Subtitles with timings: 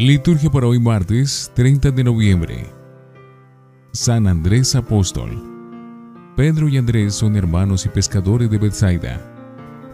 [0.00, 2.66] Liturgia para hoy martes 30 de noviembre.
[3.90, 5.42] San Andrés Apóstol.
[6.36, 9.20] Pedro y Andrés son hermanos y pescadores de Bethsaida.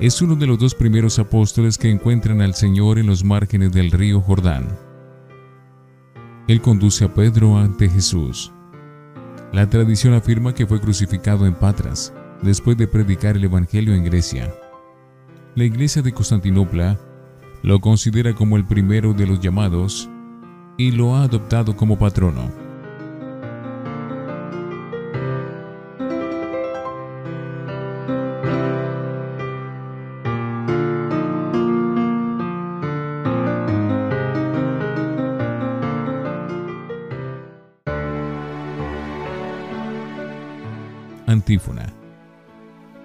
[0.00, 3.90] Es uno de los dos primeros apóstoles que encuentran al Señor en los márgenes del
[3.90, 4.68] río Jordán.
[6.48, 8.52] Él conduce a Pedro ante Jesús.
[9.54, 12.12] La tradición afirma que fue crucificado en Patras,
[12.42, 14.54] después de predicar el Evangelio en Grecia.
[15.54, 16.98] La iglesia de Constantinopla
[17.64, 20.10] lo considera como el primero de los llamados
[20.76, 22.52] y lo ha adoptado como patrono.
[41.26, 42.03] Antífona.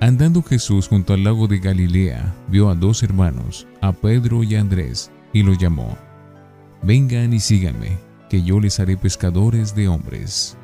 [0.01, 4.61] Andando Jesús junto al lago de Galilea, vio a dos hermanos, a Pedro y a
[4.61, 5.97] Andrés, y los llamó.
[6.81, 7.97] Vengan y síganme,
[8.29, 10.57] que yo les haré pescadores de hombres.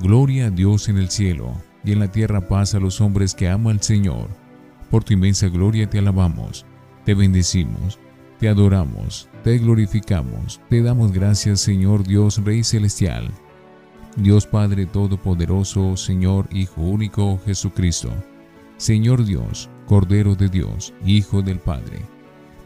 [0.00, 3.48] Gloria a Dios en el cielo, y en la tierra paz a los hombres que
[3.48, 4.28] ama al Señor.
[4.90, 6.66] Por tu inmensa gloria te alabamos,
[7.04, 8.00] te bendecimos,
[8.40, 13.30] te adoramos, te glorificamos, te damos gracias Señor Dios Rey Celestial
[14.16, 18.10] Dios Padre Todopoderoso, Señor Hijo único Jesucristo,
[18.76, 22.00] Señor Dios, Cordero de Dios, Hijo del Padre,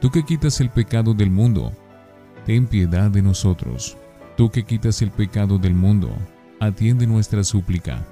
[0.00, 1.72] tú que quitas el pecado del mundo,
[2.46, 3.96] ten piedad de nosotros.
[4.36, 6.10] Tú que quitas el pecado del mundo,
[6.60, 8.04] atiende nuestra súplica.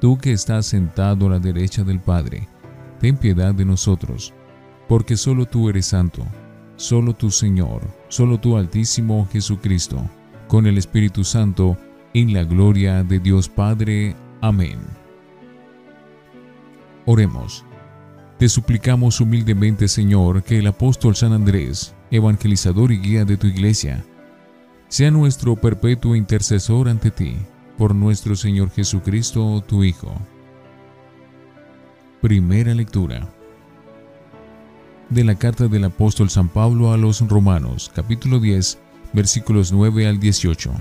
[0.00, 2.48] Tú que estás sentado a la derecha del Padre,
[2.98, 4.32] ten piedad de nosotros,
[4.88, 6.24] porque solo tú eres santo,
[6.76, 10.02] solo tu Señor, solo tu Altísimo Jesucristo,
[10.48, 11.76] con el Espíritu Santo,
[12.14, 14.16] en la gloria de Dios Padre.
[14.40, 15.03] Amén.
[17.06, 17.64] Oremos.
[18.38, 24.04] Te suplicamos humildemente, Señor, que el apóstol San Andrés, evangelizador y guía de tu iglesia,
[24.88, 27.36] sea nuestro perpetuo intercesor ante ti,
[27.76, 30.14] por nuestro Señor Jesucristo, tu Hijo.
[32.20, 33.28] Primera lectura
[35.10, 38.78] de la carta del apóstol San Pablo a los Romanos, capítulo 10,
[39.12, 40.72] versículos 9 al 18.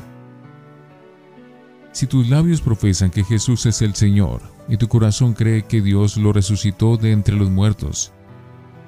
[1.94, 6.18] Si tus labios profesan que Jesús es el Señor y tu corazón cree que Dios
[6.18, 8.12] lo resucitó de entre los muertos,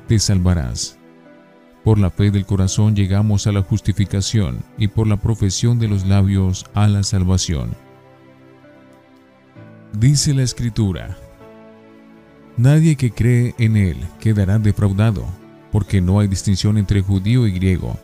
[0.07, 0.97] te salvarás.
[1.83, 6.07] Por la fe del corazón llegamos a la justificación y por la profesión de los
[6.07, 7.75] labios a la salvación.
[9.93, 11.15] Dice la Escritura,
[12.57, 15.27] Nadie que cree en Él quedará defraudado,
[15.71, 17.99] porque no hay distinción entre judío y griego,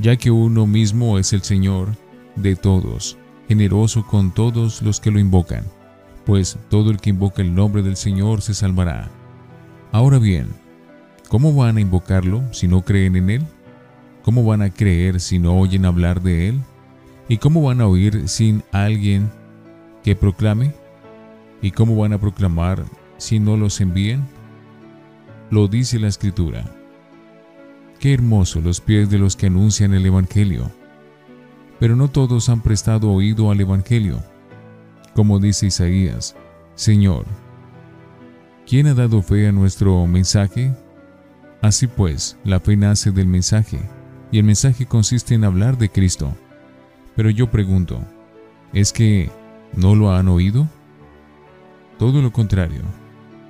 [0.00, 1.96] ya que uno mismo es el Señor
[2.36, 3.18] de todos
[3.52, 5.64] generoso con todos los que lo invocan,
[6.24, 9.10] pues todo el que invoca el nombre del Señor se salvará.
[9.92, 10.46] Ahora bien,
[11.28, 13.42] ¿cómo van a invocarlo si no creen en Él?
[14.22, 16.60] ¿Cómo van a creer si no oyen hablar de Él?
[17.28, 19.30] ¿Y cómo van a oír sin alguien
[20.02, 20.72] que proclame?
[21.60, 22.86] ¿Y cómo van a proclamar
[23.18, 24.22] si no los envíen?
[25.50, 26.64] Lo dice la Escritura.
[27.98, 30.70] Qué hermosos los pies de los que anuncian el Evangelio
[31.82, 34.22] pero no todos han prestado oído al Evangelio.
[35.16, 36.36] Como dice Isaías,
[36.76, 37.24] Señor,
[38.68, 40.72] ¿quién ha dado fe a nuestro mensaje?
[41.60, 43.80] Así pues, la fe nace del mensaje,
[44.30, 46.32] y el mensaje consiste en hablar de Cristo.
[47.16, 48.00] Pero yo pregunto,
[48.72, 49.28] ¿es que
[49.74, 50.68] no lo han oído?
[51.98, 52.82] Todo lo contrario,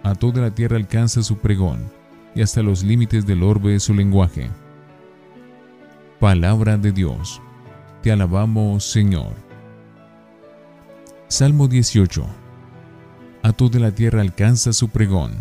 [0.05, 1.81] a toda la tierra alcanza su pregón,
[2.35, 4.49] y hasta los límites del orbe su lenguaje.
[6.19, 7.43] Palabra de Dios.
[8.03, 9.33] Te alabamos, Señor.
[11.29, 12.27] Salmo 18.
[13.45, 15.37] A toda la tierra alcanza su pregón.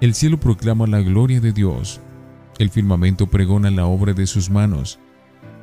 [0.00, 2.00] El cielo proclama la gloria de Dios.
[2.58, 5.00] El firmamento pregona la obra de sus manos.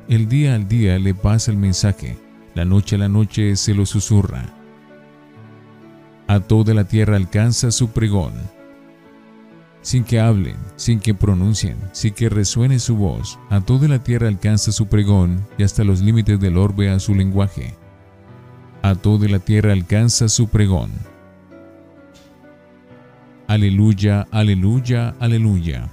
[0.08, 2.18] El día al día le pasa el mensaje.
[2.54, 4.44] La noche a la noche se lo susurra.
[6.26, 8.34] A toda la tierra alcanza su pregón
[9.82, 14.28] sin que hablen, sin que pronuncien, sin que resuene su voz, a toda la tierra
[14.28, 17.74] alcanza su pregón y hasta los límites del orbe a su lenguaje.
[18.82, 20.90] A toda la tierra alcanza su pregón.
[23.46, 25.88] Aleluya, aleluya, aleluya.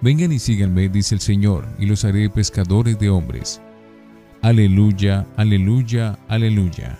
[0.00, 3.60] Vengan y síganme, dice el Señor, y los haré pescadores de hombres.
[4.42, 6.98] Aleluya, aleluya, aleluya.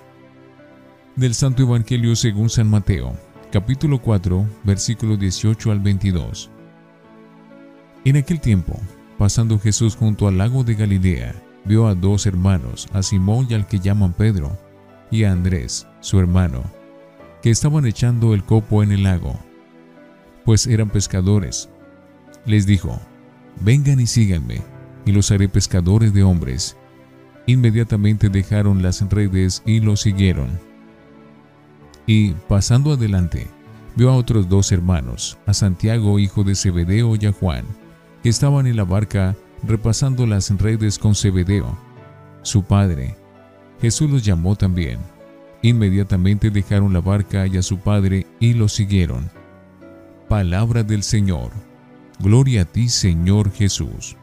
[1.17, 3.17] Del Santo Evangelio según San Mateo
[3.53, 6.51] capítulo 4, versículo 18 al 22.
[8.07, 8.81] En aquel tiempo,
[9.19, 11.35] pasando Jesús junto al lago de Galilea,
[11.67, 14.57] vio a dos hermanos, a Simón y al que llaman Pedro,
[15.11, 16.63] y a Andrés, su hermano,
[17.43, 19.39] que estaban echando el copo en el lago,
[20.47, 21.69] pues eran pescadores.
[22.47, 22.99] Les dijo,
[23.61, 24.63] vengan y síganme,
[25.05, 26.79] y los haré pescadores de hombres.
[27.47, 30.72] Inmediatamente dejaron las redes y lo siguieron.
[32.07, 33.49] Y, pasando adelante,
[33.97, 37.65] vio a otros dos hermanos, a Santiago hijo de Zebedeo y a Juan,
[38.23, 41.77] que estaban en la barca repasando las redes con Zebedeo,
[42.43, 43.17] su padre.
[43.81, 44.99] Jesús los llamó también.
[45.63, 49.31] Inmediatamente dejaron la barca y a su padre y lo siguieron.
[50.29, 51.51] Palabra del Señor.
[52.19, 54.17] Gloria a ti, Señor Jesús.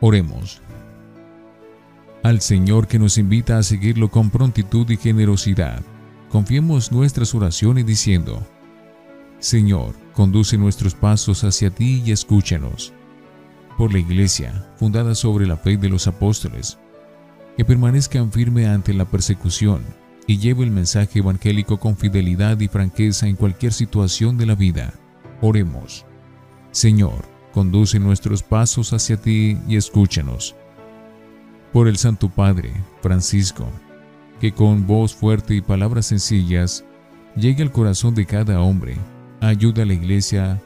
[0.00, 0.60] Oremos.
[2.28, 5.80] Al Señor que nos invita a seguirlo con prontitud y generosidad,
[6.28, 8.46] confiemos nuestras oraciones diciendo,
[9.38, 12.92] Señor, conduce nuestros pasos hacia ti y escúchanos.
[13.78, 16.76] Por la Iglesia, fundada sobre la fe de los apóstoles,
[17.56, 19.82] que permanezcan firme ante la persecución
[20.26, 24.92] y lleve el mensaje evangélico con fidelidad y franqueza en cualquier situación de la vida.
[25.40, 26.04] Oremos.
[26.72, 30.57] Señor, conduce nuestros pasos hacia ti y escúchanos.
[31.72, 32.72] Por el Santo Padre,
[33.02, 33.68] Francisco,
[34.40, 36.84] que con voz fuerte y palabras sencillas
[37.36, 38.96] llegue al corazón de cada hombre,
[39.40, 40.62] ayuda a la Iglesia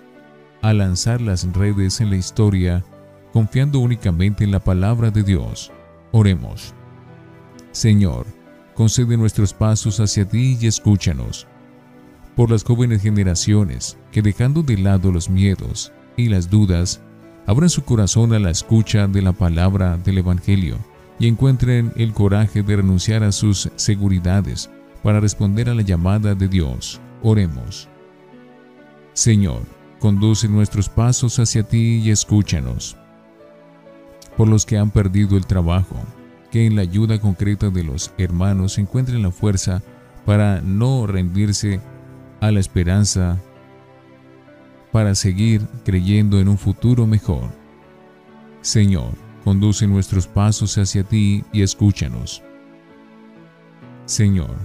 [0.63, 2.85] a lanzar las redes en la historia,
[3.33, 5.73] confiando únicamente en la palabra de Dios.
[6.13, 6.73] Oremos.
[7.73, 8.25] Señor,
[8.75, 11.49] concede nuestros pasos hacia ti y escúchanos.
[12.37, 17.01] Por las jóvenes generaciones que dejando de lado los miedos y las dudas,
[17.45, 20.79] abran su corazón a la escucha de la palabra del Evangelio
[21.23, 24.69] y encuentren el coraje de renunciar a sus seguridades
[25.05, 27.01] para responder a la llamada de Dios.
[27.23, 27.89] Oremos.
[29.13, 29.63] Señor,
[30.01, 32.97] conduce nuestros pasos hacia ti y escúchanos.
[34.37, 35.95] Por los que han perdido el trabajo,
[36.51, 39.81] que en la ayuda concreta de los hermanos encuentren la fuerza
[40.27, 41.81] para no rendirse
[42.41, 43.39] a la esperanza,
[44.91, 47.49] para seguir creyendo en un futuro mejor.
[48.61, 49.13] Señor,
[49.45, 52.43] conduce nuestros pasos hacia ti y escúchanos.
[54.07, 54.57] Señor,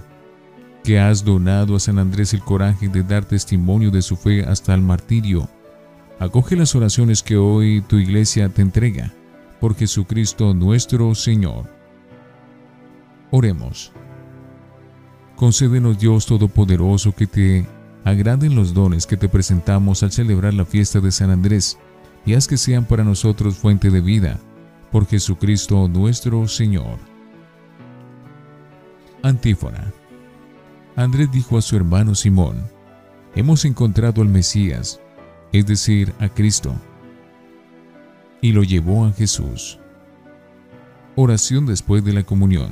[0.84, 4.74] que has donado a San Andrés el coraje de dar testimonio de su fe hasta
[4.74, 5.48] el martirio,
[6.18, 9.12] acoge las oraciones que hoy tu iglesia te entrega,
[9.60, 11.66] por Jesucristo nuestro Señor.
[13.30, 13.92] Oremos.
[15.36, 17.66] Concédenos Dios Todopoderoso que te
[18.04, 21.78] agraden los dones que te presentamos al celebrar la fiesta de San Andrés
[22.24, 24.40] y haz que sean para nosotros fuente de vida,
[24.90, 26.98] por Jesucristo nuestro Señor.
[29.22, 29.92] Antífona.
[30.96, 32.64] Andrés dijo a su hermano Simón,
[33.34, 35.00] hemos encontrado al Mesías,
[35.52, 36.74] es decir, a Cristo,
[38.40, 39.78] y lo llevó a Jesús.
[41.16, 42.70] Oración después de la comunión.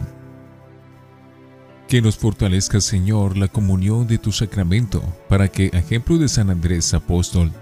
[1.89, 6.95] Que nos fortalezca, Señor, la comunión de tu sacramento, para que, ejemplo de San Andrés
[6.95, 7.53] Apóstol,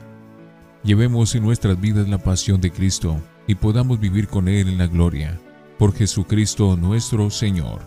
[0.83, 4.87] llevemos en nuestras vidas la pasión de Cristo y podamos vivir con Él en la
[4.87, 5.41] gloria.
[5.79, 7.83] Por Jesucristo nuestro Señor.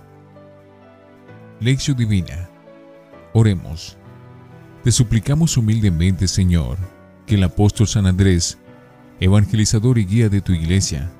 [1.59, 2.49] Lección Divina.
[3.33, 3.97] Oremos.
[4.83, 6.77] Te suplicamos humildemente, Señor,
[7.25, 8.57] que el apóstol San Andrés,
[9.19, 11.11] evangelizador y guía de tu iglesia,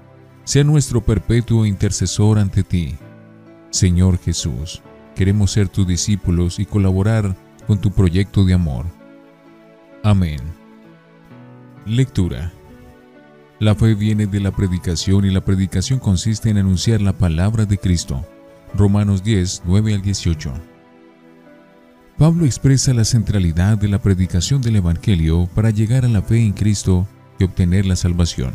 [0.44, 2.95] sea nuestro perpetuo intercesor ante ti.
[3.72, 4.81] Señor Jesús,
[5.18, 7.35] Queremos ser tus discípulos y colaborar
[7.66, 8.85] con tu proyecto de amor.
[10.04, 10.38] Amén.
[11.88, 12.54] Lectura.
[13.59, 17.80] La fe viene de la predicación y la predicación consiste en anunciar la palabra de
[17.80, 18.23] Cristo.
[18.76, 20.54] Romanos 10, 9 al 18.
[22.19, 26.54] Pablo expresa la centralidad de la predicación del Evangelio para llegar a la fe en
[26.54, 27.07] Cristo
[27.40, 28.54] y obtener la salvación.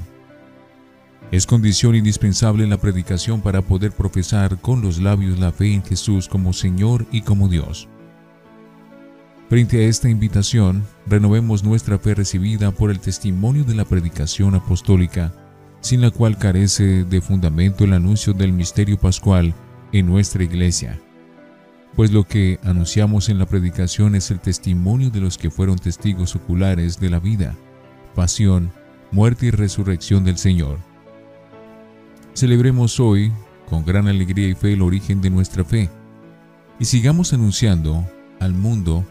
[1.32, 5.82] Es condición indispensable en la predicación para poder profesar con los labios la fe en
[5.82, 7.88] Jesús como Señor y como Dios.
[9.52, 15.30] Frente a esta invitación, renovemos nuestra fe recibida por el testimonio de la predicación apostólica,
[15.82, 19.52] sin la cual carece de fundamento el anuncio del misterio pascual
[19.92, 20.98] en nuestra iglesia.
[21.94, 26.34] Pues lo que anunciamos en la predicación es el testimonio de los que fueron testigos
[26.34, 27.54] oculares de la vida,
[28.14, 28.72] pasión,
[29.10, 30.78] muerte y resurrección del Señor
[32.32, 33.30] Celebremos hoy,
[33.68, 35.90] con gran alegría y fe, el origen de nuestra fe
[36.80, 38.02] y sigamos anunciando
[38.40, 39.04] al mundo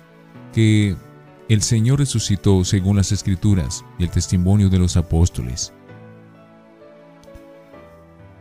[0.54, 0.96] que
[1.50, 5.74] el Señor resucitó según las Escrituras y el testimonio de los apóstoles.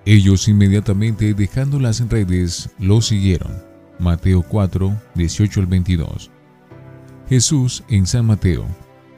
[0.04, 3.62] Ellos inmediatamente dejando las redes lo siguieron.
[3.98, 6.30] Mateo 4, 18 al 22.
[7.28, 8.66] Jesús en San Mateo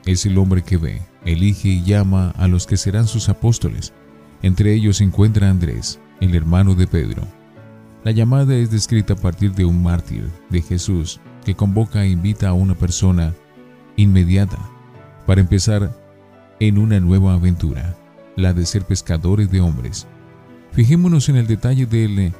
[0.04, 3.92] es el hombre que ve, elige y llama a los que serán sus apóstoles
[4.42, 7.22] entre ellos se encuentra Andrés, el hermano de Pedro.
[8.02, 12.48] La llamada es descrita a partir de un mártir de Jesús que convoca e invita
[12.48, 13.34] a una persona
[13.96, 14.58] inmediata
[15.26, 15.94] para empezar
[16.60, 17.96] en una nueva aventura.
[18.36, 20.06] la de ser pescadores de hombres.
[20.72, 22.32] Fijémonos en el detalle del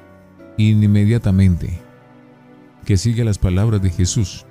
[0.57, 1.79] inmediatamente,
[2.85, 4.47] que sigue las palabras de Jesús.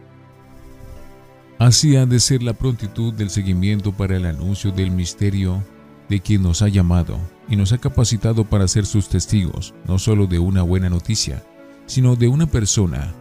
[1.57, 5.63] Así ha de ser la prontitud del seguimiento para el anuncio del misterio
[6.09, 7.17] de quien nos ha llamado
[7.47, 11.43] y nos ha capacitado para ser sus testigos, no solo de una buena noticia,
[11.85, 13.13] sino de una persona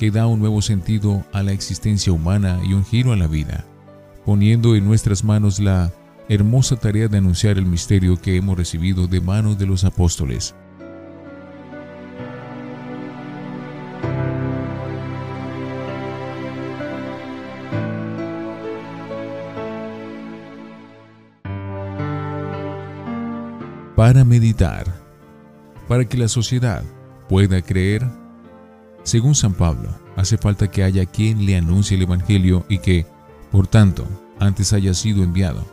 [0.00, 3.66] que da un nuevo sentido a la existencia humana y un giro a la vida,
[4.24, 5.92] poniendo en nuestras manos la
[6.30, 10.54] hermosa tarea de anunciar el misterio que hemos recibido de manos de los apóstoles.
[23.94, 24.86] para meditar,
[25.86, 26.82] para que la sociedad
[27.28, 28.19] pueda creer.
[29.02, 33.06] Según San Pablo, hace falta que haya quien le anuncie el Evangelio y que,
[33.50, 34.06] por tanto,
[34.38, 35.64] antes haya sido enviado.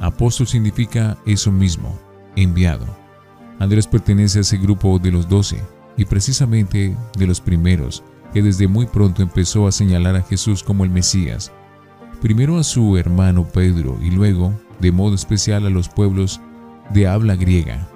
[0.00, 1.98] Apóstol significa eso mismo,
[2.36, 2.86] enviado.
[3.58, 5.62] Andrés pertenece a ese grupo de los doce
[5.96, 8.02] y precisamente de los primeros
[8.32, 11.52] que desde muy pronto empezó a señalar a Jesús como el Mesías.
[12.20, 16.40] Primero a su hermano Pedro y luego, de modo especial, a los pueblos
[16.90, 17.88] de habla griega.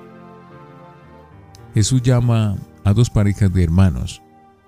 [1.74, 4.22] Jesús llama a dos parejas de hermanos.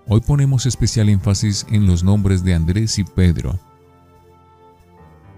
[0.09, 3.61] Hoy ponemos especial énfasis en los nombres de Andrés y Pedro.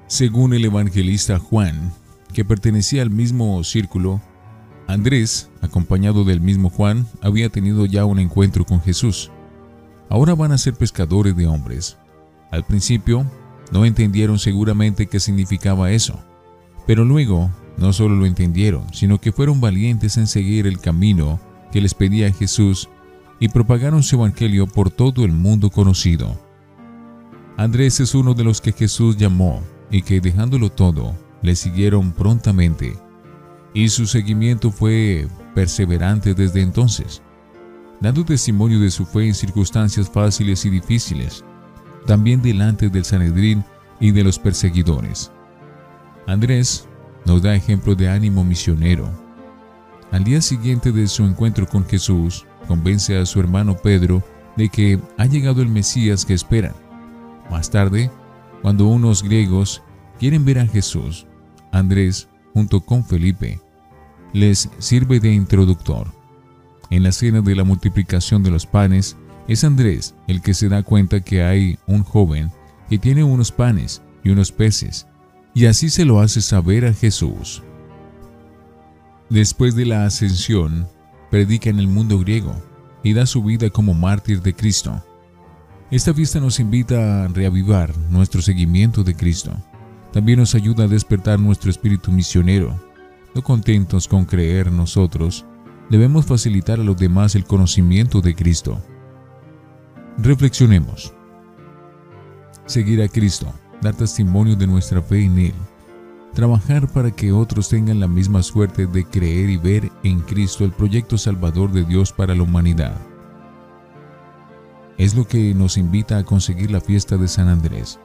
[0.07, 1.93] Según el evangelista Juan,
[2.33, 4.23] que pertenecía al mismo círculo,
[4.87, 9.31] Andrés, acompañado del mismo Juan, había tenido ya un encuentro con Jesús.
[10.09, 11.99] Ahora van a ser pescadores de hombres.
[12.51, 13.27] Al principio,
[13.73, 16.19] no entendieron seguramente qué significaba eso,
[16.87, 21.39] pero luego no solo lo entendieron, sino que fueron valientes en seguir el camino
[21.71, 22.89] que les pedía Jesús
[23.39, 26.39] y propagaron su evangelio por todo el mundo conocido.
[27.57, 32.97] Andrés es uno de los que Jesús llamó y que dejándolo todo, le siguieron prontamente,
[33.75, 37.23] y su seguimiento fue perseverante desde entonces,
[38.01, 41.45] dando testimonio de su fe en circunstancias fáciles y difíciles,
[42.07, 43.65] también delante del Sanedrín
[44.01, 45.31] y de los perseguidores.
[46.27, 46.89] Andrés
[47.27, 49.11] nos da ejemplo de ánimo misionero.
[50.13, 54.23] Al día siguiente de su encuentro con Jesús, convence a su hermano Pedro
[54.57, 56.75] de que ha llegado el Mesías que esperan.
[57.51, 58.11] Más tarde,
[58.63, 59.83] cuando unos griegos
[60.19, 61.27] quieren ver a Jesús,
[61.73, 63.61] Andrés, junto con Felipe,
[64.33, 66.09] les sirve de introductor.
[66.91, 70.83] En la cena de la multiplicación de los panes, es Andrés el que se da
[70.83, 72.51] cuenta que hay un joven
[72.89, 75.07] que tiene unos panes y unos peces
[75.55, 77.63] y así se lo hace saber a Jesús.
[79.31, 80.89] Después de la ascensión,
[81.31, 82.55] predica en el mundo griego
[83.03, 85.03] y da su vida como mártir de Cristo.
[85.91, 89.53] Esta fiesta nos invita a reavivar nuestro seguimiento de Cristo.
[90.13, 92.79] También nos ayuda a despertar nuestro espíritu misionero.
[93.35, 95.47] No contentos con creer nosotros,
[95.89, 98.83] debemos facilitar a los demás el conocimiento de Cristo.
[100.19, 101.15] Reflexionemos.
[102.67, 105.55] Seguir a Cristo dar testimonio de nuestra fe en Él,
[106.35, 110.73] trabajar para que otros tengan la misma suerte de creer y ver en Cristo el
[110.73, 112.97] proyecto salvador de Dios para la humanidad.
[114.99, 117.99] Es lo que nos invita a conseguir la fiesta de San Andrés.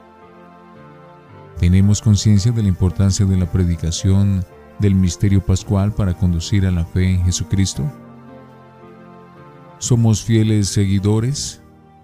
[1.58, 4.44] ¿Tenemos conciencia de la importancia de la predicación
[4.78, 7.82] del misterio pascual para conducir a la fe en Jesucristo?
[9.78, 11.60] ¿Somos fieles seguidores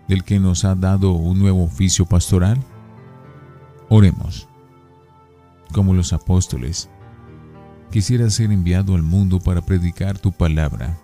[0.09, 2.59] del que nos ha dado un nuevo oficio pastoral?
[3.89, 4.52] Oremos.
[5.73, 6.91] Como los apóstoles,
[7.91, 10.99] quisiera ser enviado al mundo para predicar tu palabra.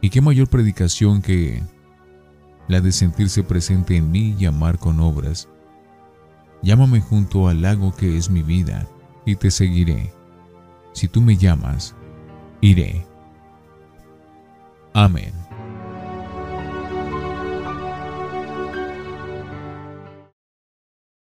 [0.00, 1.62] Y qué mayor predicación que
[2.68, 5.48] la de sentirse presente en mí y amar con obras.
[6.62, 8.86] Llámame junto al lago que es mi vida
[9.26, 10.12] y te seguiré.
[10.92, 11.94] Si tú me llamas,
[12.60, 13.06] iré.
[14.92, 15.32] Amén.